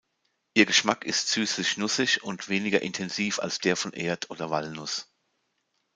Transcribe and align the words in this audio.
Ihr 0.55 0.65
Geschmack 0.65 1.05
ist 1.05 1.29
süßlich-nussig 1.29 2.23
und 2.23 2.49
weniger 2.49 2.81
intensiv 2.81 3.37
als 3.37 3.59
der 3.59 3.75
von 3.75 3.93
Erd- 3.93 4.31
oder 4.31 4.49
Walnuss. 4.49 5.13